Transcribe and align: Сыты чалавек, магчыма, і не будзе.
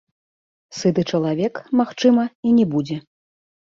Сыты 0.77 1.01
чалавек, 1.13 1.61
магчыма, 1.81 2.23
і 2.49 2.57
не 2.59 2.65
будзе. 2.73 2.97